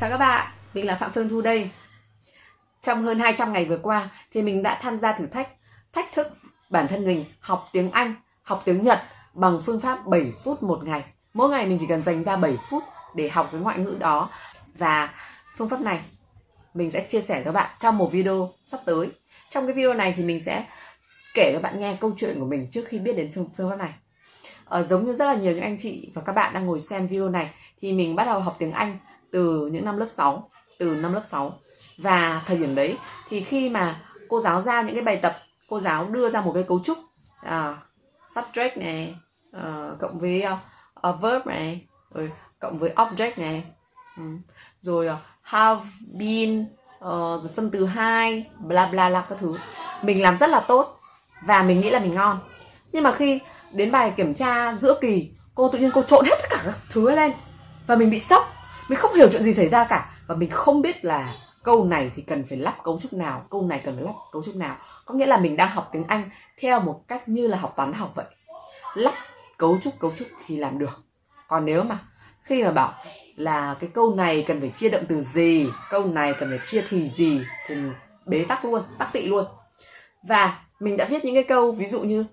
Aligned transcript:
Chào 0.00 0.10
các 0.10 0.18
bạn, 0.18 0.46
mình 0.74 0.86
là 0.86 0.94
Phạm 0.94 1.12
Phương 1.12 1.28
Thu 1.28 1.40
đây. 1.40 1.70
Trong 2.80 3.02
hơn 3.02 3.18
200 3.18 3.52
ngày 3.52 3.64
vừa 3.64 3.78
qua 3.78 4.08
thì 4.32 4.42
mình 4.42 4.62
đã 4.62 4.78
tham 4.82 4.98
gia 4.98 5.12
thử 5.12 5.26
thách 5.26 5.48
thách 5.92 6.12
thức 6.12 6.28
bản 6.70 6.88
thân 6.88 7.06
mình 7.06 7.24
học 7.40 7.68
tiếng 7.72 7.90
Anh, 7.90 8.14
học 8.42 8.62
tiếng 8.64 8.84
Nhật 8.84 9.02
bằng 9.34 9.60
phương 9.66 9.80
pháp 9.80 10.06
7 10.06 10.32
phút 10.44 10.62
một 10.62 10.84
ngày. 10.84 11.04
Mỗi 11.34 11.50
ngày 11.50 11.66
mình 11.66 11.78
chỉ 11.80 11.86
cần 11.86 12.02
dành 12.02 12.24
ra 12.24 12.36
7 12.36 12.56
phút 12.70 12.82
để 13.14 13.28
học 13.28 13.48
cái 13.52 13.60
ngoại 13.60 13.78
ngữ 13.78 13.96
đó 13.98 14.30
và 14.78 15.14
phương 15.56 15.68
pháp 15.68 15.80
này 15.80 16.00
mình 16.74 16.90
sẽ 16.90 17.04
chia 17.08 17.20
sẻ 17.20 17.42
cho 17.44 17.44
các 17.44 17.52
bạn 17.52 17.70
trong 17.78 17.98
một 17.98 18.12
video 18.12 18.50
sắp 18.64 18.80
tới. 18.84 19.08
Trong 19.48 19.66
cái 19.66 19.74
video 19.74 19.94
này 19.94 20.14
thì 20.16 20.24
mình 20.24 20.40
sẽ 20.40 20.64
kể 21.34 21.52
cho 21.54 21.60
bạn 21.60 21.80
nghe 21.80 21.96
câu 22.00 22.12
chuyện 22.16 22.40
của 22.40 22.46
mình 22.46 22.68
trước 22.70 22.84
khi 22.88 22.98
biết 22.98 23.16
đến 23.16 23.30
phương, 23.34 23.50
phương 23.56 23.70
pháp 23.70 23.76
này. 23.76 23.92
Ờ, 24.64 24.82
giống 24.82 25.06
như 25.06 25.14
rất 25.14 25.24
là 25.24 25.34
nhiều 25.34 25.52
những 25.52 25.62
anh 25.62 25.78
chị 25.78 26.10
và 26.14 26.22
các 26.22 26.32
bạn 26.32 26.54
đang 26.54 26.66
ngồi 26.66 26.80
xem 26.80 27.06
video 27.06 27.28
này 27.28 27.50
thì 27.80 27.92
mình 27.92 28.16
bắt 28.16 28.24
đầu 28.24 28.40
học 28.40 28.56
tiếng 28.58 28.72
Anh 28.72 28.98
từ 29.32 29.66
những 29.72 29.84
năm 29.84 29.96
lớp 29.96 30.08
6 30.08 30.50
từ 30.78 30.94
năm 30.94 31.12
lớp 31.12 31.22
6 31.24 31.52
và 31.98 32.42
thời 32.46 32.58
điểm 32.58 32.74
đấy 32.74 32.96
thì 33.28 33.40
khi 33.40 33.68
mà 33.68 34.00
cô 34.28 34.40
giáo 34.40 34.62
giao 34.62 34.82
những 34.82 34.94
cái 34.94 35.04
bài 35.04 35.16
tập 35.16 35.36
cô 35.68 35.80
giáo 35.80 36.06
đưa 36.06 36.30
ra 36.30 36.40
một 36.40 36.52
cái 36.54 36.62
cấu 36.62 36.80
trúc 36.84 36.98
à 37.40 37.76
subject 38.34 38.78
này 38.80 39.16
à, 39.52 39.90
cộng 40.00 40.18
với 40.18 40.44
uh, 41.08 41.20
verb 41.22 41.46
này 41.46 41.86
rồi 42.14 42.32
cộng 42.58 42.78
với 42.78 42.92
object 42.96 43.32
này 43.36 43.64
ừ, 44.16 44.22
rồi 44.82 45.08
uh, 45.08 45.18
have 45.42 45.80
been 46.18 46.66
uh, 46.98 47.42
rồi 47.42 47.50
phân 47.56 47.70
từ 47.70 47.86
hai 47.86 48.46
bla 48.58 48.86
bla 48.86 49.08
bla 49.08 49.26
các 49.28 49.38
thứ. 49.38 49.58
Mình 50.02 50.22
làm 50.22 50.36
rất 50.36 50.50
là 50.50 50.60
tốt 50.60 51.00
và 51.46 51.62
mình 51.62 51.80
nghĩ 51.80 51.90
là 51.90 51.98
mình 51.98 52.14
ngon. 52.14 52.38
Nhưng 52.92 53.02
mà 53.02 53.12
khi 53.12 53.40
đến 53.72 53.92
bài 53.92 54.12
kiểm 54.16 54.34
tra 54.34 54.74
giữa 54.74 54.98
kỳ 55.00 55.30
cô 55.54 55.68
tự 55.68 55.78
nhiên 55.78 55.90
cô 55.94 56.02
trộn 56.02 56.24
hết 56.24 56.36
tất 56.42 56.48
cả 56.50 56.62
các 56.64 56.74
thứ 56.90 57.14
lên 57.14 57.32
và 57.86 57.96
mình 57.96 58.10
bị 58.10 58.18
sốc 58.18 58.57
mình 58.88 58.98
không 58.98 59.14
hiểu 59.14 59.28
chuyện 59.32 59.42
gì 59.42 59.54
xảy 59.54 59.68
ra 59.68 59.84
cả. 59.84 60.10
Và 60.26 60.34
mình 60.34 60.50
không 60.50 60.82
biết 60.82 61.04
là 61.04 61.34
câu 61.62 61.84
này 61.84 62.10
thì 62.16 62.22
cần 62.22 62.44
phải 62.48 62.58
lắp 62.58 62.76
cấu 62.84 63.00
trúc 63.00 63.12
nào. 63.12 63.46
Câu 63.50 63.62
này 63.62 63.80
cần 63.84 63.94
phải 63.94 64.04
lắp 64.04 64.14
cấu 64.32 64.42
trúc 64.42 64.56
nào. 64.56 64.76
Có 65.04 65.14
nghĩa 65.14 65.26
là 65.26 65.38
mình 65.38 65.56
đang 65.56 65.68
học 65.68 65.88
tiếng 65.92 66.04
anh 66.04 66.30
theo 66.60 66.80
một 66.80 67.00
cách 67.08 67.28
như 67.28 67.46
là 67.46 67.58
học 67.58 67.72
toán 67.76 67.92
học 67.92 68.12
vậy. 68.14 68.26
Lắp, 68.94 69.14
cấu 69.56 69.78
trúc 69.82 69.98
cấu 69.98 70.12
trúc 70.16 70.28
thì 70.46 70.56
làm 70.56 70.78
được. 70.78 71.02
Còn 71.48 71.64
nếu 71.64 71.82
mà 71.82 71.98
khi 72.42 72.64
mà 72.64 72.70
bảo 72.70 72.94
là 73.36 73.76
cái 73.80 73.90
câu 73.94 74.14
này 74.14 74.44
cần 74.46 74.60
phải 74.60 74.70
chia 74.70 74.88
động 74.88 75.04
từ 75.08 75.22
gì, 75.22 75.70
câu 75.90 76.04
này 76.04 76.34
cần 76.40 76.48
phải 76.48 76.66
chia 76.66 76.84
thì 76.88 77.08
gì, 77.08 77.42
thì 77.66 77.74
mình 77.74 77.92
bế 78.26 78.44
tắc 78.48 78.64
luôn, 78.64 78.82
tắc 78.98 79.12
tị 79.12 79.26
luôn. 79.26 79.44
Và 80.22 80.58
mình 80.80 80.96
đã 80.96 81.04
viết 81.04 81.24
những 81.24 81.34
cái 81.34 81.44
câu 81.44 81.72
ví 81.72 81.86
dụ 81.86 82.00
như, 82.00 82.24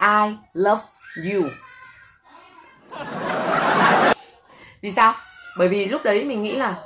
I 0.00 0.36
love 0.52 0.82
you. 1.32 1.48
Vì 4.82 4.92
sao? 4.92 5.14
Bởi 5.58 5.68
vì 5.68 5.86
lúc 5.86 6.00
đấy 6.04 6.24
mình 6.24 6.42
nghĩ 6.42 6.56
là 6.56 6.78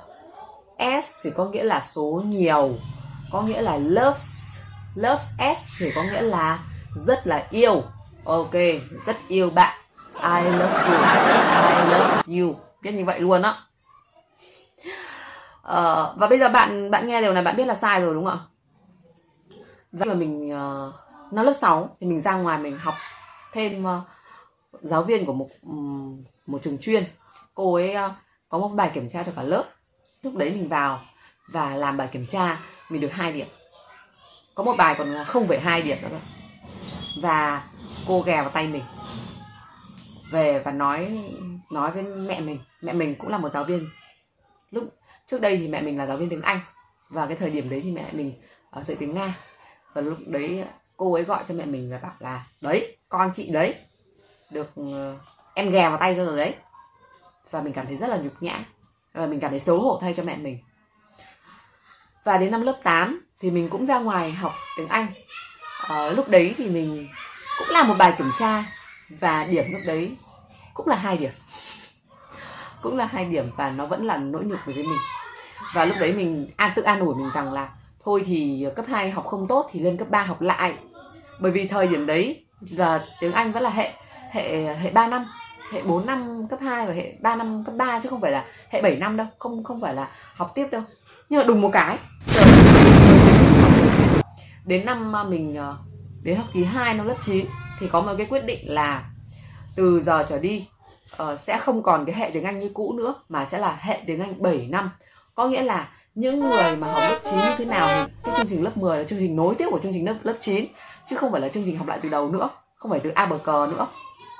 s 0.79 1.25
thì 1.25 1.31
có 1.37 1.45
nghĩa 1.45 1.65
là 1.65 1.81
số 1.81 2.23
nhiều 2.27 2.75
có 3.33 3.43
nghĩa 3.43 3.63
là 3.63 3.77
loves 3.77 4.61
loves 4.95 5.27
s 5.39 5.79
thì 5.79 5.93
có 5.95 6.03
nghĩa 6.03 6.23
là 6.23 6.59
rất 6.95 7.27
là 7.27 7.47
yêu. 7.51 7.83
Ok 8.25 8.55
rất 9.07 9.17
yêu 9.29 9.51
bạn. 9.51 9.79
I 10.23 10.45
love 10.45 10.83
you 10.87 10.95
I 11.69 11.91
love 11.91 12.41
you. 12.41 12.57
Viết 12.83 12.93
như 12.93 13.05
vậy 13.05 13.21
luôn 13.21 13.43
á. 13.43 13.55
Uh, 15.63 16.17
và 16.17 16.27
bây 16.31 16.39
giờ 16.39 16.49
bạn 16.49 16.91
bạn 16.91 17.07
nghe 17.07 17.21
điều 17.21 17.33
này 17.33 17.43
bạn 17.43 17.57
biết 17.57 17.67
là 17.67 17.75
sai 17.75 18.01
rồi 18.01 18.15
đúng 18.15 18.25
không 18.25 18.39
ạ? 18.39 18.47
Và 19.93 20.07
mà 20.07 20.15
mình 20.15 20.51
ờ, 20.51 20.93
uh, 21.29 21.33
năm 21.33 21.45
lớp 21.45 21.53
6 21.53 21.97
thì 22.01 22.07
mình 22.07 22.21
ra 22.21 22.35
ngoài 22.35 22.59
mình 22.59 22.79
học 22.79 22.95
thêm 23.53 23.85
uh, 23.85 24.03
giáo 24.83 25.03
viên 25.03 25.27
của 25.27 25.33
một 25.33 25.49
um, 25.63 26.25
một 26.47 26.63
trường 26.63 26.79
chuyên. 26.79 27.05
Cô 27.55 27.75
ấy 27.75 27.97
uh, 28.07 28.13
có 28.55 28.59
một 28.59 28.69
bài 28.69 28.91
kiểm 28.95 29.09
tra 29.09 29.23
cho 29.23 29.33
cả 29.37 29.43
lớp. 29.43 29.65
Lúc 30.23 30.35
đấy 30.35 30.51
mình 30.51 30.69
vào 30.69 31.01
và 31.49 31.75
làm 31.75 31.97
bài 31.97 32.09
kiểm 32.13 32.27
tra 32.27 32.61
mình 32.89 33.01
được 33.01 33.13
hai 33.13 33.33
điểm. 33.33 33.47
Có 34.55 34.65
một 34.65 34.75
bài 34.79 34.95
còn 34.99 35.25
không 35.27 35.47
phải 35.47 35.61
hai 35.61 35.83
điểm 35.83 35.99
nữa 36.03 36.21
và 37.23 37.63
cô 38.07 38.21
ghè 38.21 38.43
vào 38.43 38.51
tay 38.51 38.67
mình. 38.67 38.83
Về 40.31 40.59
và 40.59 40.73
nói 40.73 41.25
nói 41.71 41.91
với 41.91 42.03
mẹ 42.03 42.41
mình. 42.41 42.59
Mẹ 42.81 42.93
mình 42.93 43.15
cũng 43.15 43.31
là 43.31 43.39
một 43.39 43.49
giáo 43.49 43.65
viên. 43.65 43.89
Lúc 44.71 44.85
trước 45.27 45.41
đây 45.41 45.57
thì 45.57 45.69
mẹ 45.69 45.83
mình 45.83 45.99
là 45.99 46.07
giáo 46.07 46.17
viên 46.17 46.29
tiếng 46.29 46.43
anh. 46.43 46.61
Và 47.09 47.27
cái 47.27 47.37
thời 47.37 47.51
điểm 47.51 47.71
đấy 47.71 47.81
thì 47.85 47.93
mẹ 47.93 48.13
mình 48.13 48.43
ờ, 48.71 48.83
dạy 48.83 48.97
tiếng 49.01 49.15
nga. 49.15 49.39
Và 49.93 50.01
lúc 50.01 50.19
đấy 50.27 50.65
cô 50.97 51.13
ấy 51.13 51.25
gọi 51.25 51.45
cho 51.47 51.55
mẹ 51.55 51.65
mình 51.65 51.91
và 51.91 51.99
bảo 51.99 52.15
là 52.19 52.45
đấy 52.61 52.97
con 53.09 53.31
chị 53.35 53.51
đấy 53.51 53.75
được 54.51 54.71
uh, 54.81 54.87
em 55.55 55.71
ghè 55.71 55.89
vào 55.89 55.99
tay 55.99 56.15
cho 56.17 56.25
rồi 56.25 56.37
đấy 56.37 56.55
và 57.51 57.63
mình 57.63 57.73
cảm 57.73 57.87
thấy 57.87 57.97
rất 57.97 58.07
là 58.07 58.17
nhục 58.17 58.43
nhã. 58.43 58.65
Và 59.13 59.27
mình 59.27 59.41
cảm 59.41 59.51
thấy 59.51 59.61
xấu 59.61 59.81
hổ 59.81 59.99
thay 60.01 60.15
cho 60.15 60.23
mẹ 60.23 60.37
mình. 60.37 60.59
Và 62.25 62.39
đến 62.39 62.51
năm 62.51 62.63
lớp 62.63 62.81
8 62.83 63.21
thì 63.41 63.51
mình 63.51 63.69
cũng 63.69 63.87
ra 63.87 63.99
ngoài 63.99 64.33
học 64.33 64.53
tiếng 64.77 64.89
Anh. 64.89 65.07
À, 65.89 66.11
lúc 66.11 66.29
đấy 66.29 66.55
thì 66.59 66.71
mình 66.71 67.09
cũng 67.59 67.69
làm 67.71 67.89
một 67.89 67.95
bài 67.99 68.15
kiểm 68.19 68.31
tra. 68.39 68.65
Và 69.09 69.47
điểm 69.51 69.65
lúc 69.73 69.81
đấy 69.87 70.17
cũng 70.75 70.89
là 70.89 70.97
hai 70.97 71.17
điểm. 71.17 71.31
Cũng 72.83 72.97
là 72.97 73.07
hai 73.07 73.25
điểm 73.25 73.51
và 73.57 73.71
nó 73.71 73.87
vẫn 73.87 74.07
là 74.07 74.17
nỗi 74.17 74.45
nhục 74.45 74.59
đối 74.67 74.75
với 74.75 74.85
mình. 74.85 74.99
Và 75.75 75.85
lúc 75.85 75.97
đấy 76.01 76.13
mình 76.13 76.51
an 76.57 76.73
tự 76.75 76.83
an 76.83 77.01
ủi 77.01 77.15
mình 77.15 77.31
rằng 77.35 77.53
là 77.53 77.69
thôi 78.05 78.23
thì 78.27 78.67
cấp 78.77 78.85
2 78.89 79.11
học 79.11 79.27
không 79.27 79.49
tốt 79.49 79.67
thì 79.71 79.81
lên 79.81 79.97
cấp 79.97 80.11
3 80.11 80.23
học 80.23 80.41
lại. 80.41 80.75
Bởi 81.41 81.53
vì 81.53 81.69
thời 81.69 81.87
điểm 81.87 82.07
đấy 82.07 82.45
là 82.71 83.07
tiếng 83.21 83.33
Anh 83.33 83.53
vẫn 83.53 83.63
là 83.63 83.71
hệ 83.71 83.93
hệ 84.31 84.75
hệ 84.75 84.91
3 84.91 85.07
năm 85.07 85.27
hệ 85.73 85.83
4 85.83 86.07
năm 86.07 86.47
cấp 86.51 86.59
2 86.63 86.87
và 86.87 86.93
hệ 86.93 87.13
3 87.21 87.37
năm 87.37 87.65
cấp 87.65 87.75
3 87.75 88.01
chứ 88.01 88.09
không 88.09 88.21
phải 88.21 88.33
là 88.33 88.45
hệ 88.71 88.83
7 88.83 88.97
năm 88.97 89.17
đâu 89.17 89.27
không 89.39 89.65
không 89.65 89.81
phải 89.81 89.95
là 89.95 90.09
học 90.35 90.53
tiếp 90.55 90.67
đâu. 90.71 90.83
Nhưng 91.29 91.41
mà 91.41 91.45
đùng 91.45 91.61
một 91.61 91.71
cái 91.73 91.99
trời 92.35 92.45
đến 94.65 94.87
năm 94.87 95.17
à, 95.17 95.25
mình 95.25 95.57
à, 95.57 95.73
đến 96.23 96.37
học 96.37 96.47
kỳ 96.53 96.65
2 96.65 96.95
năm 96.95 97.07
lớp 97.07 97.17
9 97.23 97.47
thì 97.81 97.89
có 97.89 98.01
một 98.01 98.15
cái 98.19 98.27
quyết 98.27 98.45
định 98.45 98.73
là 98.73 99.05
từ 99.77 100.01
giờ 100.01 100.25
trở 100.29 100.39
đi 100.39 100.69
uh, 101.23 101.41
sẽ 101.41 101.59
không 101.59 101.83
còn 101.83 102.05
cái 102.05 102.15
hệ 102.15 102.31
tiếng 102.31 102.45
Anh 102.45 102.59
như 102.59 102.71
cũ 102.75 102.93
nữa 102.93 103.15
mà 103.29 103.45
sẽ 103.45 103.59
là 103.59 103.79
hệ 103.81 104.01
tiếng 104.07 104.21
Anh 104.21 104.43
7 104.43 104.67
năm. 104.71 104.91
Có 105.35 105.47
nghĩa 105.47 105.63
là 105.63 105.89
những 106.15 106.41
người 106.41 106.77
mà 106.77 106.93
học 106.93 107.03
lớp 107.09 107.19
9 107.25 107.35
như 107.35 107.55
thế 107.59 107.65
nào 107.65 108.07
thì 108.07 108.13
cái 108.25 108.35
chương 108.37 108.47
trình 108.47 108.65
lớp 108.65 108.77
10 108.77 108.99
là 108.99 109.05
chương 109.05 109.19
trình 109.19 109.37
nối 109.37 109.55
tiếp 109.55 109.67
của 109.71 109.79
chương 109.83 109.93
trình 109.93 110.07
lớp 110.07 110.15
lớp 110.23 110.35
9 110.41 110.67
chứ 111.07 111.17
không 111.17 111.33
phải 111.33 111.41
là 111.41 111.49
chương 111.49 111.63
trình 111.67 111.79
học 111.79 111.87
lại 111.87 111.99
từ 112.03 112.09
đầu 112.09 112.31
nữa 112.31 112.51
không 112.75 112.91
phải 112.91 113.01
từ 113.01 113.11
A 113.11 113.27
bờ 113.27 113.39
cờ 113.39 113.69
nữa. 113.71 113.87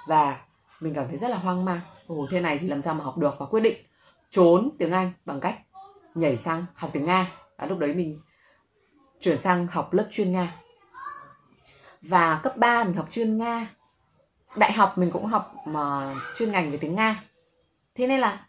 Và 0.09 0.37
mình 0.81 0.95
cảm 0.95 1.09
thấy 1.09 1.17
rất 1.17 1.29
là 1.29 1.37
hoang 1.37 1.65
mang. 1.65 1.81
Ồ 2.07 2.27
thế 2.31 2.41
này 2.41 2.59
thì 2.59 2.67
làm 2.67 2.83
sao 2.83 2.95
mà 2.95 3.05
học 3.05 3.19
được 3.19 3.35
và 3.39 3.47
quyết 3.47 3.61
định 3.61 3.77
trốn 4.31 4.71
tiếng 4.79 4.93
anh 4.93 5.13
bằng 5.25 5.41
cách 5.41 5.59
nhảy 6.15 6.37
sang 6.37 6.67
học 6.75 6.91
tiếng 6.93 7.05
nga. 7.05 7.27
À, 7.57 7.67
lúc 7.67 7.79
đấy 7.79 7.95
mình 7.95 8.21
chuyển 9.21 9.39
sang 9.39 9.67
học 9.67 9.93
lớp 9.93 10.09
chuyên 10.11 10.33
nga. 10.33 10.55
Và 12.03 12.41
cấp 12.43 12.57
3 12.57 12.85
mình 12.85 12.97
học 12.97 13.07
chuyên 13.11 13.39
nga. 13.39 13.67
Đại 14.57 14.73
học 14.73 14.99
mình 14.99 15.11
cũng 15.11 15.27
học 15.27 15.55
mà 15.67 16.15
chuyên 16.37 16.53
ngành 16.53 16.71
về 16.71 16.77
tiếng 16.77 16.95
nga. 16.95 17.23
Thế 17.95 18.07
nên 18.07 18.21
là 18.21 18.47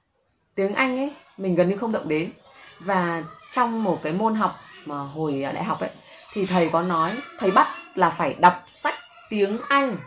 tiếng 0.56 0.74
anh 0.74 0.97
ấy 0.97 1.14
mình 1.38 1.56
gần 1.56 1.69
như 1.69 1.78
không 1.78 1.91
động 1.91 2.08
đến. 2.08 2.31
Và 2.80 3.24
trong 3.52 3.84
một 3.84 4.00
cái 4.03 4.14
môn 4.14 4.35
học 4.35 4.56
mà 4.85 4.97
hồi 4.97 5.41
đại 5.41 5.64
học 5.64 5.80
ấy 5.80 5.90
thì 6.34 6.46
thầy 6.46 6.69
có 6.69 6.81
nói 6.81 7.18
thầy 7.40 7.52
bắt 7.52 7.68
là 7.96 8.09
phải 8.09 8.34
đọc 8.34 8.64
sách 8.68 8.96
tiếng 9.30 9.59
anh 9.69 9.97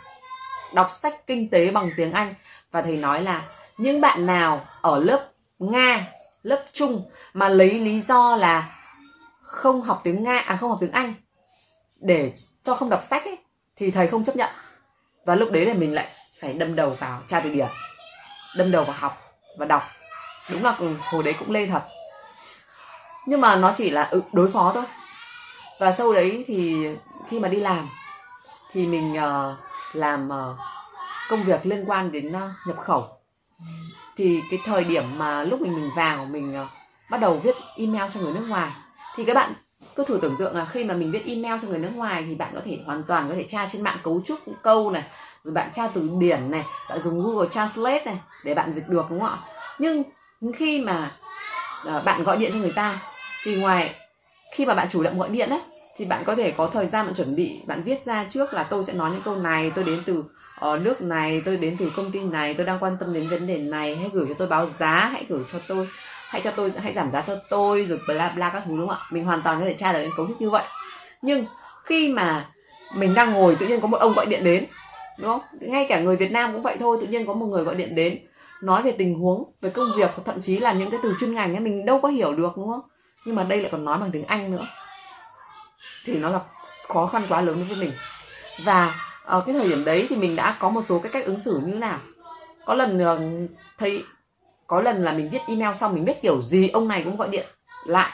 đọc 0.74 0.90
sách 0.90 1.26
kinh 1.26 1.50
tế 1.50 1.70
bằng 1.70 1.90
tiếng 1.96 2.12
Anh 2.12 2.34
và 2.70 2.82
thầy 2.82 2.96
nói 2.96 3.22
là 3.22 3.42
những 3.76 4.00
bạn 4.00 4.26
nào 4.26 4.66
ở 4.80 5.00
lớp 5.00 5.28
Nga, 5.58 6.06
lớp 6.42 6.64
Trung 6.72 7.10
mà 7.34 7.48
lấy 7.48 7.70
lý 7.70 8.00
do 8.00 8.36
là 8.36 8.78
không 9.42 9.82
học 9.82 10.00
tiếng 10.04 10.22
Nga 10.22 10.38
à 10.38 10.56
không 10.56 10.70
học 10.70 10.78
tiếng 10.80 10.92
Anh 10.92 11.14
để 11.96 12.32
cho 12.62 12.74
không 12.74 12.90
đọc 12.90 13.02
sách 13.02 13.24
ấy 13.24 13.38
thì 13.76 13.90
thầy 13.90 14.06
không 14.06 14.24
chấp 14.24 14.36
nhận. 14.36 14.50
Và 15.24 15.34
lúc 15.34 15.50
đấy 15.50 15.66
là 15.66 15.74
mình 15.74 15.94
lại 15.94 16.08
phải 16.40 16.52
đâm 16.52 16.76
đầu 16.76 16.90
vào 16.90 17.22
tra 17.26 17.40
từ 17.40 17.50
điển. 17.50 17.66
Đâm 18.56 18.70
đầu 18.70 18.84
vào 18.84 18.96
học 18.98 19.22
và 19.58 19.66
đọc. 19.66 19.82
Đúng 20.50 20.64
là 20.64 20.76
ừ, 20.78 20.94
hồi 21.00 21.22
đấy 21.22 21.34
cũng 21.38 21.50
lê 21.50 21.66
thật. 21.66 21.82
Nhưng 23.26 23.40
mà 23.40 23.56
nó 23.56 23.72
chỉ 23.76 23.90
là 23.90 24.02
ừ, 24.02 24.22
đối 24.32 24.50
phó 24.50 24.72
thôi. 24.74 24.84
Và 25.78 25.92
sau 25.92 26.12
đấy 26.12 26.44
thì 26.46 26.86
khi 27.28 27.38
mà 27.38 27.48
đi 27.48 27.60
làm 27.60 27.88
thì 28.72 28.86
mình 28.86 29.12
uh, 29.12 29.58
làm 29.92 30.28
ờ, 30.28 30.54
công 31.28 31.42
việc 31.42 31.66
liên 31.66 31.84
quan 31.86 32.12
đến 32.12 32.32
ờ, 32.32 32.50
nhập 32.66 32.76
khẩu. 32.78 33.08
Thì 34.16 34.40
cái 34.50 34.60
thời 34.64 34.84
điểm 34.84 35.04
mà 35.16 35.42
lúc 35.42 35.60
mình 35.60 35.74
mình 35.74 35.90
vào, 35.96 36.24
mình 36.24 36.54
ờ, 36.54 36.66
bắt 37.10 37.20
đầu 37.20 37.38
viết 37.38 37.56
email 37.76 38.10
cho 38.14 38.20
người 38.20 38.32
nước 38.32 38.44
ngoài, 38.48 38.70
thì 39.16 39.24
các 39.24 39.34
bạn 39.34 39.52
cứ 39.96 40.04
thử 40.04 40.18
tưởng 40.22 40.36
tượng 40.38 40.56
là 40.56 40.64
khi 40.64 40.84
mà 40.84 40.94
mình 40.94 41.10
viết 41.10 41.22
email 41.26 41.60
cho 41.62 41.68
người 41.68 41.78
nước 41.78 41.90
ngoài 41.94 42.24
thì 42.28 42.34
bạn 42.34 42.50
có 42.54 42.60
thể 42.64 42.78
hoàn 42.86 43.02
toàn 43.02 43.28
có 43.28 43.34
thể 43.34 43.44
tra 43.48 43.68
trên 43.68 43.82
mạng 43.82 43.98
cấu 44.02 44.20
trúc 44.24 44.38
câu 44.62 44.90
này, 44.90 45.04
rồi 45.44 45.54
bạn 45.54 45.70
tra 45.72 45.88
từ 45.88 46.10
điển 46.18 46.50
này, 46.50 46.64
bạn 46.88 47.02
dùng 47.02 47.22
google 47.22 47.48
translate 47.50 48.04
này 48.04 48.18
để 48.44 48.54
bạn 48.54 48.72
dịch 48.72 48.88
được, 48.88 49.06
đúng 49.10 49.20
không 49.20 49.28
ạ? 49.28 49.38
Nhưng 49.78 50.02
khi 50.54 50.80
mà 50.80 51.16
bạn 52.04 52.24
gọi 52.24 52.36
điện 52.36 52.50
cho 52.52 52.58
người 52.58 52.72
ta 52.72 52.98
thì 53.44 53.56
ngoài 53.56 53.94
khi 54.50 54.66
mà 54.66 54.74
bạn 54.74 54.88
chủ 54.90 55.02
động 55.02 55.18
gọi 55.18 55.28
điện 55.28 55.50
ấy 55.50 55.60
thì 55.98 56.04
bạn 56.04 56.24
có 56.24 56.34
thể 56.34 56.50
có 56.50 56.66
thời 56.66 56.86
gian 56.86 57.06
bạn 57.06 57.14
chuẩn 57.14 57.36
bị 57.36 57.60
bạn 57.66 57.82
viết 57.82 58.06
ra 58.06 58.26
trước 58.30 58.54
là 58.54 58.62
tôi 58.62 58.84
sẽ 58.84 58.92
nói 58.92 59.10
những 59.10 59.22
câu 59.24 59.36
này 59.36 59.72
tôi 59.74 59.84
đến 59.84 60.02
từ 60.06 60.24
uh, 60.72 60.80
nước 60.80 61.02
này 61.02 61.42
tôi 61.44 61.56
đến 61.56 61.76
từ 61.78 61.92
công 61.96 62.10
ty 62.10 62.20
này 62.20 62.54
tôi 62.54 62.66
đang 62.66 62.78
quan 62.80 62.96
tâm 63.00 63.12
đến 63.12 63.28
vấn 63.28 63.46
đề 63.46 63.58
này 63.58 63.96
hãy 63.96 64.10
gửi 64.12 64.26
cho 64.28 64.34
tôi 64.38 64.48
báo 64.48 64.68
giá 64.78 65.10
hãy 65.12 65.24
gửi 65.28 65.44
cho 65.52 65.58
tôi 65.68 65.88
hãy 66.28 66.42
cho 66.44 66.50
tôi 66.50 66.72
hãy 66.82 66.92
giảm 66.92 67.10
giá 67.10 67.24
cho 67.26 67.36
tôi 67.50 67.86
rồi 67.86 67.98
bla 68.08 68.32
bla 68.36 68.50
các 68.50 68.62
thứ 68.66 68.76
đúng 68.76 68.88
không 68.88 68.96
ạ? 68.96 69.06
Mình 69.10 69.24
hoàn 69.24 69.42
toàn 69.42 69.60
có 69.60 69.64
thể 69.64 69.74
tra 69.74 69.92
được 69.92 70.00
những 70.02 70.12
cấu 70.16 70.26
trúc 70.26 70.40
như 70.40 70.50
vậy. 70.50 70.64
Nhưng 71.22 71.44
khi 71.84 72.12
mà 72.12 72.50
mình 72.94 73.14
đang 73.14 73.32
ngồi 73.32 73.54
tự 73.54 73.66
nhiên 73.66 73.80
có 73.80 73.88
một 73.88 74.00
ông 74.00 74.12
gọi 74.12 74.26
điện 74.26 74.44
đến 74.44 74.66
đúng 75.18 75.26
không? 75.26 75.40
Ngay 75.60 75.86
cả 75.88 76.00
người 76.00 76.16
Việt 76.16 76.32
Nam 76.32 76.52
cũng 76.52 76.62
vậy 76.62 76.76
thôi 76.80 76.98
tự 77.00 77.06
nhiên 77.06 77.26
có 77.26 77.32
một 77.32 77.46
người 77.46 77.64
gọi 77.64 77.74
điện 77.74 77.94
đến 77.94 78.18
nói 78.62 78.82
về 78.82 78.92
tình 78.92 79.14
huống 79.14 79.44
về 79.60 79.70
công 79.70 79.88
việc 79.96 80.10
thậm 80.24 80.40
chí 80.40 80.58
là 80.58 80.72
những 80.72 80.90
cái 80.90 81.00
từ 81.02 81.14
chuyên 81.20 81.34
ngành 81.34 81.56
ấy 81.56 81.60
mình 81.60 81.86
đâu 81.86 82.00
có 82.00 82.08
hiểu 82.08 82.32
được 82.32 82.52
đúng 82.56 82.70
không? 82.70 82.80
Nhưng 83.24 83.34
mà 83.36 83.44
đây 83.44 83.60
lại 83.60 83.70
còn 83.72 83.84
nói 83.84 83.98
bằng 83.98 84.10
tiếng 84.10 84.24
Anh 84.24 84.50
nữa 84.50 84.66
thì 86.04 86.18
nó 86.18 86.28
là 86.28 86.40
khó 86.88 87.06
khăn 87.06 87.22
quá 87.28 87.40
lớn 87.40 87.56
đối 87.56 87.64
với 87.64 87.76
mình. 87.76 87.92
Và 88.64 88.94
ở 89.24 89.40
cái 89.40 89.54
thời 89.54 89.68
điểm 89.68 89.84
đấy 89.84 90.06
thì 90.10 90.16
mình 90.16 90.36
đã 90.36 90.56
có 90.58 90.68
một 90.68 90.82
số 90.88 90.98
cái 90.98 91.12
cách 91.12 91.24
ứng 91.24 91.40
xử 91.40 91.60
như 91.64 91.72
thế 91.72 91.78
nào. 91.78 91.98
Có 92.66 92.74
lần 92.74 92.98
ờ, 92.98 93.20
thấy 93.78 94.04
có 94.66 94.80
lần 94.80 95.04
là 95.04 95.12
mình 95.12 95.30
viết 95.30 95.42
email 95.48 95.76
xong 95.76 95.94
mình 95.94 96.04
biết 96.04 96.22
kiểu 96.22 96.42
gì 96.42 96.68
ông 96.68 96.88
này 96.88 97.02
cũng 97.04 97.16
gọi 97.16 97.28
điện 97.28 97.46
lại 97.86 98.12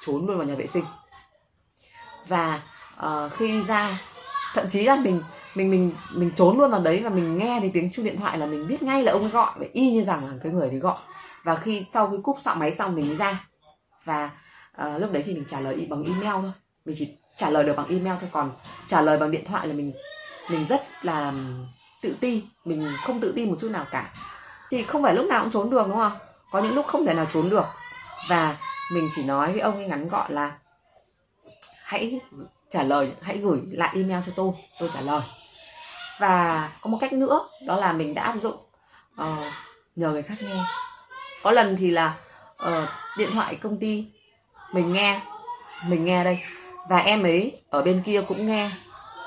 trốn 0.00 0.26
luôn 0.26 0.38
vào 0.38 0.46
nhà 0.46 0.54
vệ 0.54 0.66
sinh. 0.66 0.84
Và 2.26 2.62
uh, 3.06 3.32
khi 3.32 3.62
ra 3.62 3.98
thậm 4.54 4.68
chí 4.68 4.82
là 4.82 4.96
mình 4.96 5.22
mình 5.54 5.70
mình 5.70 5.92
mình 6.10 6.30
trốn 6.36 6.58
luôn 6.58 6.70
vào 6.70 6.80
đấy 6.80 7.00
và 7.04 7.10
mình 7.10 7.38
nghe 7.38 7.58
thì 7.62 7.70
tiếng 7.74 7.90
chuông 7.90 8.04
điện 8.04 8.16
thoại 8.16 8.38
là 8.38 8.46
mình 8.46 8.68
biết 8.68 8.82
ngay 8.82 9.02
là 9.02 9.12
ông 9.12 9.22
ấy 9.22 9.30
gọi 9.30 9.50
và 9.56 9.66
y 9.72 9.90
như 9.90 10.04
rằng 10.04 10.24
là 10.26 10.32
cái 10.42 10.52
người 10.52 10.70
đấy 10.70 10.78
gọi. 10.78 10.98
Và 11.44 11.56
khi 11.56 11.86
sau 11.90 12.10
khi 12.10 12.16
cúp 12.22 12.36
sọ 12.42 12.54
máy 12.54 12.74
xong 12.78 12.94
mình 12.94 13.16
ra 13.16 13.46
và 14.04 14.30
à, 14.72 14.98
lúc 14.98 15.12
đấy 15.12 15.22
thì 15.26 15.34
mình 15.34 15.44
trả 15.48 15.60
lời 15.60 15.86
bằng 15.90 16.04
email 16.04 16.42
thôi. 16.42 16.52
Mình 16.84 16.96
chỉ 16.98 17.08
trả 17.36 17.50
lời 17.50 17.64
được 17.64 17.76
bằng 17.76 17.88
email 17.88 18.16
thôi. 18.20 18.28
Còn 18.32 18.52
trả 18.86 19.00
lời 19.00 19.18
bằng 19.18 19.30
điện 19.30 19.44
thoại 19.44 19.66
là 19.66 19.74
mình 19.74 19.92
mình 20.50 20.66
rất 20.68 21.04
là 21.04 21.32
tự 22.02 22.16
ti. 22.20 22.42
Mình 22.64 22.96
không 23.04 23.20
tự 23.20 23.32
tin 23.36 23.50
một 23.50 23.56
chút 23.60 23.70
nào 23.70 23.86
cả. 23.90 24.12
Thì 24.70 24.82
không 24.82 25.02
phải 25.02 25.14
lúc 25.14 25.26
nào 25.26 25.42
cũng 25.42 25.52
trốn 25.52 25.70
được 25.70 25.88
đúng 25.88 25.96
không? 25.96 26.12
Có 26.52 26.62
những 26.62 26.74
lúc 26.74 26.86
không 26.86 27.06
thể 27.06 27.14
nào 27.14 27.26
trốn 27.30 27.50
được. 27.50 27.64
Và 28.28 28.56
mình 28.92 29.10
chỉ 29.14 29.24
nói 29.24 29.52
với 29.52 29.60
ông 29.60 29.74
ấy 29.74 29.86
ngắn 29.86 30.08
gọn 30.08 30.32
là 30.32 30.58
hãy 31.82 32.20
trả 32.70 32.82
lời 32.82 33.12
hãy 33.20 33.38
gửi 33.38 33.60
lại 33.70 33.92
email 33.94 34.20
cho 34.26 34.32
tôi 34.36 34.52
tôi 34.80 34.90
trả 34.94 35.00
lời. 35.00 35.20
Và 36.18 36.70
có 36.80 36.90
một 36.90 36.98
cách 37.00 37.12
nữa 37.12 37.48
đó 37.66 37.76
là 37.76 37.92
mình 37.92 38.14
đã 38.14 38.22
áp 38.22 38.36
dụng 38.38 38.56
uh, 39.22 39.26
nhờ 39.96 40.10
người 40.10 40.22
khác 40.22 40.34
nghe. 40.40 40.64
Có 41.42 41.50
lần 41.50 41.76
thì 41.76 41.90
là 41.90 42.14
uh, 42.68 42.88
điện 43.18 43.30
thoại 43.32 43.54
công 43.54 43.78
ty 43.78 44.06
mình 44.72 44.92
nghe. 44.92 45.20
Mình 45.88 46.04
nghe 46.04 46.24
đây. 46.24 46.38
Và 46.88 46.98
em 46.98 47.22
ấy 47.22 47.60
ở 47.70 47.82
bên 47.82 48.02
kia 48.06 48.22
cũng 48.28 48.46
nghe. 48.46 48.70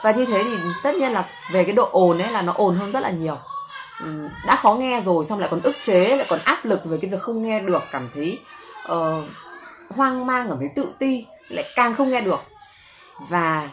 Và 0.03 0.11
như 0.11 0.25
thế 0.25 0.43
thì 0.43 0.57
tất 0.83 0.95
nhiên 0.95 1.11
là 1.11 1.29
về 1.51 1.63
cái 1.63 1.73
độ 1.73 1.89
ồn 1.91 2.19
ấy 2.19 2.31
là 2.31 2.41
nó 2.41 2.53
ồn 2.55 2.75
hơn 2.75 2.91
rất 2.91 2.99
là 2.99 3.09
nhiều. 3.09 3.37
Ừ, 4.03 4.27
đã 4.47 4.55
khó 4.55 4.75
nghe 4.75 5.01
rồi 5.01 5.25
xong 5.25 5.39
lại 5.39 5.49
còn 5.51 5.61
ức 5.61 5.75
chế 5.81 6.17
lại 6.17 6.25
còn 6.29 6.39
áp 6.39 6.65
lực 6.65 6.85
về 6.85 6.97
cái 7.01 7.11
việc 7.11 7.21
không 7.21 7.43
nghe 7.43 7.59
được 7.59 7.83
cảm 7.91 8.09
thấy 8.13 8.39
uh, 8.91 9.25
hoang 9.89 10.25
mang 10.25 10.49
cảm 10.49 10.59
thấy 10.59 10.69
tự 10.75 10.89
ti 10.99 11.25
lại 11.49 11.65
càng 11.75 11.93
không 11.93 12.09
nghe 12.09 12.21
được. 12.21 12.39
Và 13.29 13.69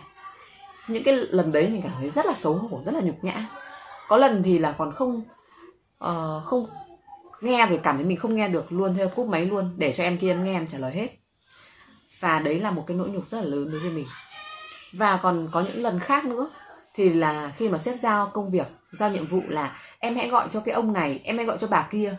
những 0.88 1.04
cái 1.04 1.14
lần 1.14 1.52
đấy 1.52 1.68
mình 1.68 1.82
cảm 1.82 1.92
thấy 2.00 2.10
rất 2.10 2.26
là 2.26 2.34
xấu 2.34 2.54
hổ 2.54 2.80
rất 2.84 2.94
là 2.94 3.00
nhục 3.00 3.24
nhã. 3.24 3.46
Có 4.08 4.16
lần 4.16 4.42
thì 4.42 4.58
là 4.58 4.74
còn 4.78 4.94
không 4.94 5.22
uh, 6.04 6.44
không 6.44 6.66
nghe 7.40 7.66
rồi 7.66 7.80
cảm 7.82 7.96
thấy 7.96 8.04
mình 8.04 8.16
không 8.16 8.36
nghe 8.36 8.48
được 8.48 8.72
luôn 8.72 8.94
theo 8.96 9.08
cúp 9.08 9.26
máy 9.26 9.46
luôn 9.46 9.74
để 9.76 9.92
cho 9.92 10.04
em 10.04 10.18
kia 10.18 10.30
em 10.30 10.44
nghe 10.44 10.52
em 10.52 10.66
trả 10.66 10.78
lời 10.78 10.92
hết 10.92 11.08
và 12.22 12.38
đấy 12.38 12.60
là 12.60 12.70
một 12.70 12.84
cái 12.86 12.96
nỗi 12.96 13.08
nhục 13.08 13.30
rất 13.30 13.40
là 13.40 13.44
lớn 13.44 13.70
đối 13.70 13.80
với 13.80 13.90
mình. 13.90 14.06
Và 14.92 15.18
còn 15.22 15.48
có 15.52 15.60
những 15.60 15.82
lần 15.82 16.00
khác 16.00 16.24
nữa, 16.24 16.48
thì 16.94 17.08
là 17.08 17.52
khi 17.56 17.68
mà 17.68 17.78
sếp 17.78 17.98
giao 17.98 18.26
công 18.26 18.50
việc, 18.50 18.66
giao 18.92 19.10
nhiệm 19.10 19.26
vụ 19.26 19.42
là 19.48 19.76
em 19.98 20.16
hãy 20.16 20.28
gọi 20.28 20.48
cho 20.52 20.60
cái 20.60 20.74
ông 20.74 20.92
này, 20.92 21.20
em 21.24 21.36
hãy 21.36 21.46
gọi 21.46 21.58
cho 21.58 21.66
bà 21.66 21.88
kia, 21.90 22.16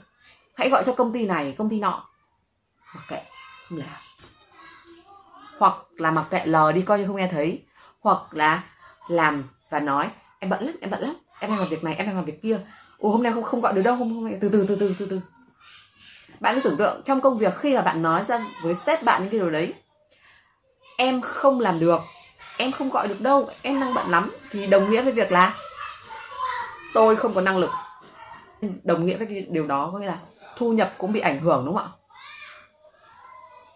hãy 0.55 0.69
gọi 0.69 0.83
cho 0.85 0.93
công 0.93 1.13
ty 1.13 1.25
này, 1.25 1.55
công 1.57 1.69
ty 1.69 1.79
nọ. 1.79 2.05
Mặc 2.95 3.01
kệ, 3.09 3.21
không 3.69 3.77
làm. 3.77 3.87
Hoặc 5.57 5.75
là 5.97 6.11
mặc 6.11 6.25
kệ, 6.29 6.45
lờ 6.45 6.71
đi 6.71 6.81
coi 6.81 6.99
như 6.99 7.07
không 7.07 7.15
nghe 7.15 7.27
thấy. 7.27 7.63
Hoặc 7.99 8.17
là 8.31 8.63
làm 9.07 9.43
và 9.69 9.79
nói, 9.79 10.09
em 10.39 10.49
bận 10.49 10.65
lắm, 10.65 10.75
em 10.81 10.89
bận 10.89 11.01
lắm, 11.01 11.15
em 11.39 11.49
đang 11.51 11.59
làm 11.59 11.69
việc 11.69 11.83
này, 11.83 11.95
em 11.95 12.07
đang 12.07 12.15
làm 12.15 12.25
việc 12.25 12.41
kia. 12.41 12.59
Ồ 12.97 13.09
hôm 13.09 13.23
nay 13.23 13.33
không 13.33 13.43
không 13.43 13.61
gọi 13.61 13.73
được 13.73 13.81
đâu, 13.81 13.95
hôm 13.95 14.25
nay, 14.25 14.37
từ 14.41 14.49
từ 14.49 14.65
từ 14.67 14.75
từ 14.75 14.95
từ 14.99 15.05
từ. 15.05 15.21
Bạn 16.39 16.55
cứ 16.55 16.61
tưởng 16.61 16.77
tượng, 16.77 17.01
trong 17.05 17.21
công 17.21 17.37
việc 17.37 17.57
khi 17.57 17.75
mà 17.75 17.81
bạn 17.81 18.01
nói 18.01 18.23
ra 18.23 18.45
với 18.63 18.75
sếp 18.75 19.03
bạn 19.03 19.21
những 19.21 19.31
cái 19.31 19.39
điều 19.39 19.49
đấy 19.49 19.73
em 20.97 21.21
không 21.21 21.59
làm 21.59 21.79
được, 21.79 22.01
em 22.57 22.71
không 22.71 22.89
gọi 22.89 23.07
được 23.07 23.21
đâu, 23.21 23.49
em 23.61 23.79
đang 23.79 23.93
bận 23.93 24.09
lắm. 24.09 24.31
Thì 24.51 24.67
đồng 24.67 24.89
nghĩa 24.89 25.01
với 25.01 25.13
việc 25.13 25.31
là 25.31 25.53
tôi 26.93 27.15
không 27.15 27.33
có 27.33 27.41
năng 27.41 27.57
lực. 27.57 27.71
Đồng 28.83 29.05
nghĩa 29.05 29.17
với 29.17 29.27
cái 29.27 29.47
điều 29.49 29.67
đó 29.67 29.89
có 29.93 29.99
nghĩa 29.99 30.07
là 30.07 30.17
thu 30.57 30.73
nhập 30.73 30.93
cũng 30.97 31.13
bị 31.13 31.19
ảnh 31.19 31.39
hưởng, 31.41 31.65
đúng 31.65 31.75
không 31.75 31.85
ạ? 31.85 31.99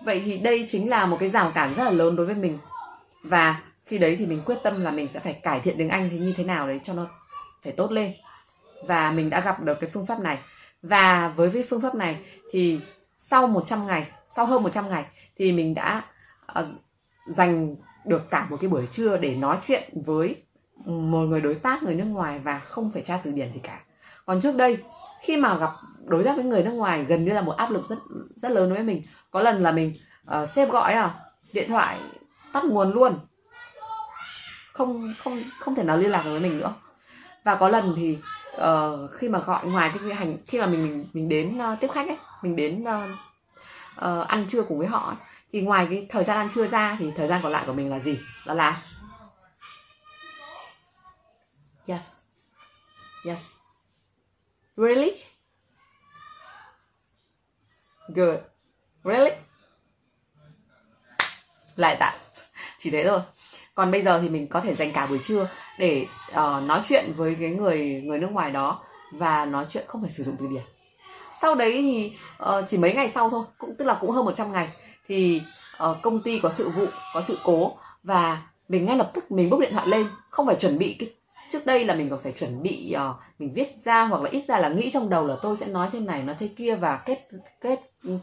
Vậy 0.05 0.21
thì 0.25 0.37
đây 0.37 0.65
chính 0.67 0.89
là 0.89 1.05
một 1.05 1.17
cái 1.19 1.29
rào 1.29 1.51
cản 1.55 1.73
rất 1.75 1.83
là 1.83 1.91
lớn 1.91 2.15
đối 2.15 2.25
với 2.25 2.35
mình. 2.35 2.59
Và 3.23 3.61
khi 3.85 3.97
đấy 3.97 4.15
thì 4.19 4.25
mình 4.25 4.41
quyết 4.45 4.57
tâm 4.63 4.83
là 4.83 4.91
mình 4.91 5.07
sẽ 5.07 5.19
phải 5.19 5.33
cải 5.33 5.59
thiện 5.59 5.75
tiếng 5.77 5.89
anh 5.89 6.09
thì 6.11 6.17
như 6.17 6.33
thế 6.37 6.43
nào 6.43 6.67
đấy 6.67 6.79
cho 6.83 6.93
nó 6.93 7.05
phải 7.63 7.73
tốt 7.73 7.91
lên. 7.91 8.13
Và 8.87 9.11
mình 9.11 9.29
đã 9.29 9.39
gặp 9.39 9.61
được 9.61 9.79
cái 9.79 9.89
phương 9.93 10.05
pháp 10.05 10.19
này. 10.19 10.37
Và 10.81 11.33
với 11.35 11.51
cái 11.53 11.63
phương 11.69 11.81
pháp 11.81 11.95
này 11.95 12.17
thì 12.51 12.79
sau 13.17 13.47
100 13.47 13.87
ngày, 13.87 14.07
sau 14.29 14.45
hơn 14.45 14.63
100 14.63 14.89
ngày 14.89 15.05
thì 15.35 15.51
mình 15.51 15.73
đã 15.73 16.01
ờ, 16.45 16.67
dành 17.27 17.75
được 18.05 18.29
cả 18.29 18.47
một 18.49 18.57
cái 18.61 18.69
buổi 18.69 18.87
trưa 18.91 19.17
để 19.17 19.35
nói 19.35 19.57
chuyện 19.67 20.01
với 20.05 20.35
một 20.85 21.19
người 21.19 21.41
đối 21.41 21.55
tác 21.55 21.83
người 21.83 21.95
nước 21.95 22.05
ngoài 22.05 22.39
và 22.39 22.59
không 22.59 22.91
phải 22.91 23.01
tra 23.01 23.19
từ 23.23 23.31
điển 23.31 23.51
gì 23.51 23.59
cả. 23.63 23.79
Còn 24.25 24.41
trước 24.41 24.55
đây 24.55 24.77
khi 25.21 25.37
mà 25.37 25.57
gặp 25.57 25.69
đối 26.05 26.23
tác 26.23 26.35
với 26.35 26.45
người 26.45 26.63
nước 26.63 26.71
ngoài 26.71 27.05
gần 27.05 27.25
như 27.25 27.33
là 27.33 27.41
một 27.41 27.51
áp 27.51 27.71
lực 27.71 27.89
rất 27.89 27.97
rất 28.35 28.51
lớn 28.51 28.69
đối 28.69 28.75
với 28.75 28.83
mình. 28.83 29.01
Có 29.31 29.41
lần 29.41 29.63
là 29.63 29.71
mình 29.71 29.93
uh, 30.41 30.49
sếp 30.49 30.69
gọi 30.69 30.93
à 30.93 31.15
điện 31.53 31.69
thoại 31.69 31.99
tắt 32.53 32.65
nguồn 32.65 32.93
luôn. 32.93 33.19
Không 34.73 35.13
không 35.19 35.43
không 35.59 35.75
thể 35.75 35.83
nào 35.83 35.97
liên 35.97 36.11
lạc 36.11 36.21
được 36.25 36.31
với 36.31 36.39
mình 36.39 36.57
nữa. 36.57 36.73
Và 37.43 37.55
có 37.55 37.69
lần 37.69 37.93
thì 37.95 38.17
uh, 38.57 39.11
khi 39.11 39.29
mà 39.29 39.39
gọi 39.39 39.65
ngoài 39.65 39.91
cái 39.93 40.13
hành 40.13 40.37
khi 40.47 40.59
mà 40.59 40.65
mình 40.67 40.83
mình 40.83 41.07
mình 41.13 41.29
đến 41.29 41.57
uh, 41.73 41.79
tiếp 41.79 41.87
khách 41.91 42.07
ấy 42.07 42.17
mình 42.41 42.55
đến 42.55 42.83
uh, 42.83 43.09
uh, 43.97 44.27
ăn 44.27 44.45
trưa 44.49 44.63
cùng 44.63 44.77
với 44.77 44.87
họ 44.87 45.07
ấy, 45.07 45.15
thì 45.53 45.61
ngoài 45.61 45.87
cái 45.89 46.05
thời 46.09 46.23
gian 46.23 46.37
ăn 46.37 46.49
trưa 46.53 46.67
ra 46.67 46.95
thì 46.99 47.11
thời 47.15 47.27
gian 47.27 47.41
còn 47.43 47.51
lại 47.51 47.63
của 47.65 47.73
mình 47.73 47.89
là 47.89 47.99
gì? 47.99 48.19
Đó 48.45 48.53
là 48.53 48.81
yes. 51.87 52.01
Yes. 53.25 53.39
Really? 54.77 55.11
Good. 58.07 58.39
Really? 59.03 59.31
Lại 61.75 61.95
tạ 61.99 62.13
chỉ 62.77 62.89
thế 62.89 63.03
thôi. 63.03 63.19
Còn 63.75 63.91
bây 63.91 64.01
giờ 64.01 64.19
thì 64.21 64.29
mình 64.29 64.47
có 64.47 64.61
thể 64.61 64.75
dành 64.75 64.93
cả 64.93 65.05
buổi 65.05 65.19
trưa 65.23 65.49
để 65.79 66.05
uh, 66.31 66.63
nói 66.63 66.81
chuyện 66.85 67.13
với 67.15 67.37
cái 67.39 67.49
người 67.49 68.01
người 68.05 68.19
nước 68.19 68.31
ngoài 68.31 68.51
đó 68.51 68.83
và 69.11 69.45
nói 69.45 69.65
chuyện 69.69 69.83
không 69.87 70.01
phải 70.01 70.09
sử 70.09 70.23
dụng 70.23 70.35
từ 70.39 70.47
điển. 70.47 70.63
Sau 71.41 71.55
đấy 71.55 71.71
thì 71.71 72.17
uh, 72.43 72.65
chỉ 72.67 72.77
mấy 72.77 72.93
ngày 72.93 73.09
sau 73.09 73.29
thôi 73.29 73.45
cũng 73.57 73.75
tức 73.75 73.85
là 73.85 73.97
cũng 74.01 74.11
hơn 74.11 74.25
100 74.25 74.53
ngày 74.53 74.69
thì 75.07 75.41
uh, 75.89 75.97
công 76.01 76.21
ty 76.21 76.39
có 76.39 76.49
sự 76.49 76.69
vụ 76.69 76.85
có 77.13 77.21
sự 77.21 77.37
cố 77.43 77.77
và 78.03 78.41
mình 78.69 78.85
ngay 78.85 78.97
lập 78.97 79.11
tức 79.13 79.31
mình 79.31 79.49
bốc 79.49 79.59
điện 79.59 79.73
thoại 79.73 79.87
lên 79.87 80.07
không 80.29 80.45
phải 80.45 80.55
chuẩn 80.55 80.77
bị 80.77 80.95
cái 80.99 81.09
trước 81.49 81.65
đây 81.65 81.85
là 81.85 81.95
mình 81.95 82.09
còn 82.09 82.19
phải 82.23 82.31
chuẩn 82.31 82.63
bị 82.63 82.95
uh, 82.95 83.15
mình 83.39 83.53
viết 83.53 83.75
ra 83.83 84.03
hoặc 84.03 84.21
là 84.21 84.29
ít 84.29 84.45
ra 84.47 84.59
là 84.59 84.69
nghĩ 84.69 84.89
trong 84.91 85.09
đầu 85.09 85.27
là 85.27 85.35
tôi 85.41 85.57
sẽ 85.57 85.65
nói 85.65 85.89
thế 85.91 85.99
này 85.99 86.23
nói 86.23 86.35
thế 86.39 86.47
kia 86.47 86.75
và 86.75 86.97
kết 86.97 87.27
kết 87.61 87.79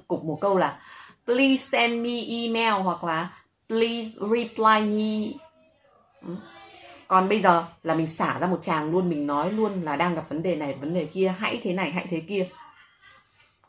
cục 0.09 0.25
một 0.25 0.38
câu 0.41 0.59
là 0.59 0.81
please 1.26 1.57
send 1.57 2.05
me 2.05 2.23
email 2.29 2.83
hoặc 2.83 3.05
là 3.05 3.31
please 3.69 4.11
reply 4.21 4.81
me. 4.81 5.38
Ừ. 6.23 6.35
còn 7.09 7.29
bây 7.29 7.41
giờ 7.41 7.64
là 7.83 7.95
mình 7.95 8.07
xả 8.07 8.38
ra 8.38 8.47
một 8.47 8.62
tràng 8.62 8.91
luôn 8.91 9.09
mình 9.11 9.26
nói 9.26 9.53
luôn 9.53 9.83
là 9.83 9.97
đang 9.97 10.14
gặp 10.14 10.29
vấn 10.29 10.43
đề 10.43 10.57
này 10.57 10.75
vấn 10.75 10.95
đề 10.95 11.05
kia 11.05 11.35
hãy 11.38 11.61
thế 11.62 11.73
này 11.73 11.91
hãy 11.91 12.07
thế 12.11 12.21
kia. 12.29 12.49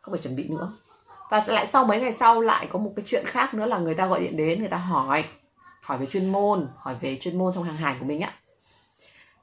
Không 0.01 0.12
phải 0.12 0.22
chuẩn 0.22 0.36
bị 0.36 0.43
nữa 0.43 0.74
và 1.29 1.44
lại 1.48 1.67
sau 1.67 1.86
mấy 1.86 2.00
ngày 2.01 2.13
sau 2.13 2.41
lại 2.41 2.67
có 2.72 2.79
một 2.79 2.91
cái 2.96 3.05
chuyện 3.08 3.25
khác 3.25 3.53
nữa 3.53 3.65
là 3.65 3.77
người 3.77 3.96
ta 3.96 4.08
gọi 4.08 4.20
điện 4.20 4.38
đến, 4.38 4.60
người 4.60 4.70
ta 4.70 4.77
hỏi. 4.77 5.24
Hỏi 5.82 5.98
về 5.98 6.05
chuyên 6.05 6.32
môn, 6.32 6.67
hỏi 6.77 6.96
về 7.01 7.17
chuyên 7.22 7.38
môn 7.38 7.53
trong 7.53 7.63
hàng 7.63 7.77
hải 7.77 7.96
của 8.00 8.05
mình 8.05 8.22
á. 8.22 8.34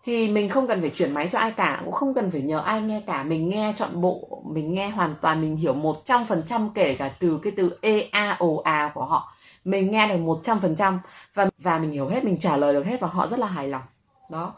Thì 0.05 0.29
mình 0.29 0.49
không 0.49 0.67
cần 0.67 0.81
phải 0.81 0.91
chuyển 0.91 1.15
máy 1.15 1.29
cho 1.33 1.39
ai 1.39 1.51
cả, 1.51 1.81
cũng 1.85 1.95
không 1.95 2.15
cần 2.15 2.31
phải 2.31 2.41
nhờ 2.41 2.59
ai 2.59 2.83
nghe 2.83 3.03
cả. 3.07 3.23
Mình 3.23 3.49
nghe 3.49 3.73
chọn 3.77 4.01
bộ, 4.01 4.43
mình 4.47 4.75
nghe 4.75 4.89
hoàn 4.89 5.15
toàn, 5.21 5.41
mình 5.41 5.57
hiểu 5.57 5.75
một 5.75 5.97
trăm 6.05 6.25
phần 6.25 6.43
trăm 6.47 6.71
kể 6.75 6.95
cả 6.95 7.11
từ 7.19 7.41
cái 7.43 7.53
từ 7.57 7.79
e 7.81 8.01
a, 8.11 8.37
o, 8.39 8.47
a 8.65 8.91
của 8.95 9.05
họ. 9.05 9.35
Mình 9.65 9.91
nghe 9.91 10.09
được 10.09 10.17
một 10.17 10.41
trăm 10.43 10.61
phần 10.61 10.77
trăm 10.77 11.01
và 11.35 11.49
và 11.59 11.79
mình 11.79 11.93
hiểu 11.93 12.09
hết, 12.09 12.25
mình 12.25 12.39
trả 12.39 12.57
lời 12.57 12.73
được 12.73 12.87
hết 12.87 13.01
và 13.01 13.09
họ 13.09 13.27
rất 13.27 13.39
là 13.39 13.47
hài 13.47 13.69
lòng. 13.69 13.83
Đó. 14.31 14.53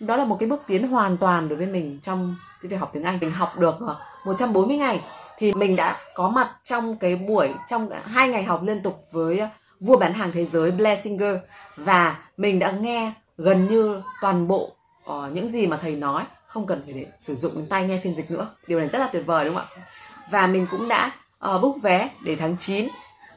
Đó 0.00 0.16
là 0.16 0.24
một 0.24 0.36
cái 0.40 0.48
bước 0.48 0.62
tiến 0.66 0.88
hoàn 0.88 1.16
toàn 1.16 1.48
đối 1.48 1.58
với 1.58 1.66
mình 1.66 1.98
trong 2.02 2.36
cái 2.62 2.70
việc 2.70 2.76
học 2.76 2.90
tiếng 2.92 3.04
Anh. 3.04 3.18
Mình 3.20 3.30
học 3.30 3.58
được 3.58 3.74
ờ, 3.80 3.96
140 4.24 4.76
ngày 4.76 5.00
thì 5.40 5.52
mình 5.52 5.76
đã 5.76 5.96
có 6.14 6.28
mặt 6.28 6.56
trong 6.64 6.96
cái 6.96 7.16
buổi 7.16 7.54
trong 7.68 7.90
hai 8.04 8.28
ngày 8.28 8.44
học 8.44 8.62
liên 8.62 8.82
tục 8.82 9.04
với 9.10 9.38
ờ, 9.38 9.48
vua 9.80 9.96
bán 9.96 10.12
hàng 10.12 10.30
thế 10.32 10.44
giới 10.44 10.70
Blair 10.70 11.00
Singer 11.00 11.36
và 11.76 12.18
mình 12.36 12.58
đã 12.58 12.70
nghe 12.70 13.12
gần 13.38 13.66
như 13.68 14.02
toàn 14.22 14.48
bộ 14.48 14.72
uh, 15.10 15.32
những 15.32 15.48
gì 15.48 15.66
mà 15.66 15.78
thầy 15.82 15.96
nói. 15.96 16.24
Không 16.46 16.66
cần 16.66 16.82
phải 16.84 16.92
để 16.92 17.06
sử 17.18 17.34
dụng 17.34 17.66
tay 17.66 17.86
nghe 17.86 17.98
phiên 17.98 18.14
dịch 18.14 18.30
nữa. 18.30 18.48
Điều 18.66 18.78
này 18.78 18.88
rất 18.88 18.98
là 18.98 19.08
tuyệt 19.12 19.26
vời 19.26 19.44
đúng 19.44 19.54
không 19.54 19.66
ạ? 19.76 19.84
Và 20.30 20.46
mình 20.46 20.66
cũng 20.70 20.88
đã 20.88 21.12
uh, 21.54 21.62
book 21.62 21.76
vé 21.82 22.10
để 22.24 22.36
tháng 22.36 22.56
9 22.58 22.88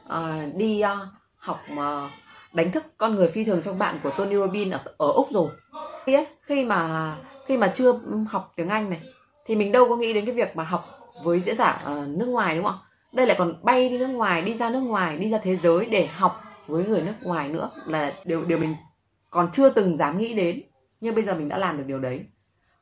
uh, 0.06 0.14
đi 0.54 0.82
uh, 0.84 1.08
học 1.38 1.60
uh, 1.72 2.10
đánh 2.52 2.70
thức 2.70 2.84
con 2.98 3.14
người 3.14 3.28
phi 3.28 3.44
thường 3.44 3.62
trong 3.62 3.78
bạn 3.78 4.00
của 4.02 4.10
Tony 4.10 4.36
Robbins 4.36 4.72
ở, 4.72 4.78
ở 4.98 5.12
Úc 5.12 5.28
rồi. 5.32 5.50
Khi 6.42 6.64
mà 6.64 7.12
khi 7.46 7.56
mà 7.56 7.72
chưa 7.74 8.00
học 8.30 8.52
tiếng 8.56 8.68
Anh 8.68 8.90
này 8.90 9.00
thì 9.46 9.54
mình 9.54 9.72
đâu 9.72 9.88
có 9.88 9.96
nghĩ 9.96 10.12
đến 10.12 10.24
cái 10.26 10.34
việc 10.34 10.56
mà 10.56 10.64
học 10.64 10.93
với 11.24 11.40
diễn 11.40 11.56
giả 11.56 11.82
uh, 11.92 12.08
nước 12.08 12.26
ngoài 12.26 12.56
đúng 12.56 12.64
không? 12.64 12.78
Đây 13.12 13.26
lại 13.26 13.36
còn 13.38 13.64
bay 13.64 13.88
đi 13.88 13.98
nước 13.98 14.06
ngoài, 14.06 14.42
đi 14.42 14.54
ra 14.54 14.70
nước 14.70 14.80
ngoài, 14.80 15.16
đi 15.18 15.30
ra 15.30 15.38
thế 15.42 15.56
giới 15.56 15.86
để 15.86 16.06
học 16.06 16.42
với 16.66 16.84
người 16.84 17.02
nước 17.02 17.14
ngoài 17.22 17.48
nữa 17.48 17.70
là 17.86 18.12
điều 18.24 18.44
điều 18.44 18.58
mình 18.58 18.74
còn 19.30 19.50
chưa 19.52 19.70
từng 19.70 19.96
dám 19.96 20.18
nghĩ 20.18 20.34
đến. 20.34 20.62
Nhưng 21.00 21.14
bây 21.14 21.24
giờ 21.24 21.34
mình 21.34 21.48
đã 21.48 21.58
làm 21.58 21.78
được 21.78 21.84
điều 21.86 21.98
đấy. 21.98 22.24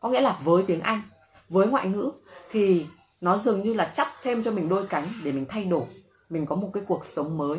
Có 0.00 0.08
nghĩa 0.08 0.20
là 0.20 0.38
với 0.44 0.64
tiếng 0.66 0.80
anh 0.80 1.02
với 1.48 1.66
ngoại 1.66 1.86
ngữ 1.86 2.10
thì 2.50 2.86
nó 3.20 3.36
dường 3.36 3.62
như 3.62 3.74
là 3.74 3.90
chắp 3.94 4.08
thêm 4.22 4.42
cho 4.42 4.50
mình 4.50 4.68
đôi 4.68 4.86
cánh 4.86 5.08
để 5.24 5.32
mình 5.32 5.46
thay 5.48 5.64
đổi 5.64 5.84
mình 6.28 6.46
có 6.46 6.56
một 6.56 6.70
cái 6.74 6.82
cuộc 6.86 7.04
sống 7.04 7.38
mới. 7.38 7.58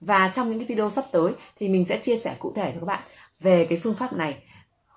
Và 0.00 0.28
trong 0.28 0.48
những 0.50 0.58
cái 0.58 0.66
video 0.66 0.90
sắp 0.90 1.04
tới 1.12 1.32
thì 1.56 1.68
mình 1.68 1.84
sẽ 1.84 1.98
chia 1.98 2.18
sẻ 2.18 2.36
cụ 2.38 2.52
thể 2.56 2.70
với 2.70 2.80
các 2.80 2.86
bạn 2.86 3.02
về 3.40 3.66
cái 3.68 3.80
phương 3.82 3.94
pháp 3.94 4.12
này 4.12 4.42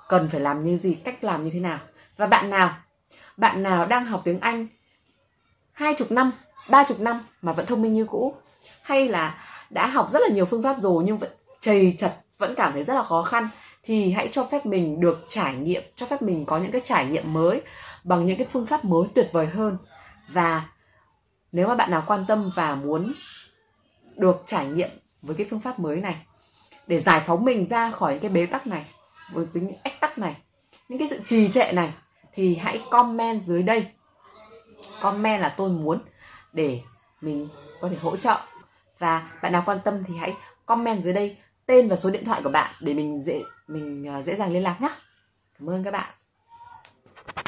cần 0.08 0.30
phải 0.30 0.42
làm 0.42 0.64
như 0.64 0.78
gì 0.78 0.94
cách 0.94 1.24
làm 1.24 1.44
như 1.44 1.50
thế 1.54 1.60
nào. 1.60 1.80
Và 2.18 2.28
bạn 2.28 2.50
nào 2.50 2.78
bạn 3.40 3.64
nào 3.64 3.86
đang 3.86 4.06
học 4.06 4.22
tiếng 4.24 4.40
anh? 4.40 4.68
Hai 5.72 5.94
chục 5.98 6.12
năm, 6.12 6.32
ba 6.70 6.84
chục 6.88 7.00
năm 7.00 7.26
mà 7.42 7.52
vẫn 7.52 7.66
thông 7.66 7.82
minh 7.82 7.94
như 7.94 8.06
cũ. 8.06 8.34
Hay 8.82 9.08
là 9.08 9.46
đã 9.70 9.88
học 9.88 10.10
rất 10.12 10.20
là 10.22 10.28
nhiều 10.28 10.46
phương 10.46 10.64
pháp 10.64 10.82
rồi 10.82 11.04
nhưng 11.06 11.18
vẫn 11.18 11.32
chầy 11.62 11.96
chật, 11.98 12.16
vẫn 12.38 12.56
cảm 12.56 12.74
thấy 12.74 12.84
rất 12.84 12.94
là 12.94 13.04
khó 13.04 13.24
khăn. 13.24 13.50
Thì 13.84 14.12
hãy 14.12 14.30
cho 14.32 14.44
phép 14.44 14.66
mình 14.66 15.00
được 15.00 15.26
trải 15.28 15.56
nghiệm, 15.56 15.84
cho 15.96 16.06
phép 16.06 16.22
mình 16.22 16.46
có 16.46 16.58
những 16.58 16.72
cái 16.72 16.82
trải 16.84 17.06
nghiệm 17.06 17.34
mới 17.34 17.62
bằng 18.04 18.26
những 18.26 18.38
cái 18.38 18.48
phương 18.50 18.66
pháp 18.66 18.86
mới 18.86 19.08
tuyệt 19.16 19.30
vời 19.32 19.46
hơn. 19.46 19.78
Và 20.30 20.70
nếu 21.52 21.68
mà 21.68 21.76
bạn 21.76 21.92
nào 21.92 22.04
quan 22.08 22.26
tâm 22.28 22.52
và 22.56 22.76
muốn 22.76 23.14
được 24.16 24.44
trải 24.46 24.66
nghiệm 24.66 24.90
với 25.22 25.36
cái 25.36 25.48
phương 25.50 25.60
pháp 25.60 25.80
mới 25.80 25.98
này, 25.98 26.16
để 26.88 27.00
giải 27.00 27.22
phóng 27.26 27.46
mình 27.46 27.68
ra 27.70 27.92
khỏi 27.92 28.12
những 28.14 28.22
cái 28.22 28.32
bế 28.32 28.46
tắc 28.46 28.68
này 28.68 28.86
với 29.32 29.46
những 29.54 29.76
ách 29.84 30.00
tắc 30.00 30.18
này, 30.18 30.36
những 30.90 31.00
cái 31.00 31.08
sự 31.08 31.20
trì 31.26 31.52
trệ 31.52 31.72
này 31.72 31.94
thì 32.34 32.56
hãy 32.56 32.82
comment 32.92 33.42
dưới 33.42 33.64
đây. 33.64 33.88
Comment 35.02 35.42
là 35.42 35.54
tôi 35.58 35.70
muốn 35.70 36.00
để 36.54 36.82
mình 37.22 37.50
có 37.82 37.90
thể 37.90 37.96
hỗ 38.02 38.18
trợ. 38.18 38.38
Và 39.00 39.32
bạn 39.42 39.52
nào 39.52 39.64
quan 39.66 39.78
tâm 39.84 40.04
thì 40.04 40.18
hãy 40.18 40.36
comment 40.66 41.04
dưới 41.04 41.14
đây 41.14 41.38
tên 41.66 41.90
và 41.90 41.96
số 41.96 42.10
điện 42.10 42.26
thoại 42.26 42.42
của 42.44 42.50
bạn 42.50 42.72
để 42.82 42.94
mình 42.94 43.24
dễ 43.24 43.44
mình 43.68 44.08
à, 44.08 44.22
dễ 44.22 44.36
dàng 44.36 44.54
liên 44.54 44.64
lạc 44.64 44.82
nhé 44.82 44.90
cảm 45.60 45.70
ơn 45.70 45.84
các 45.84 45.92
bạn. 45.92 46.19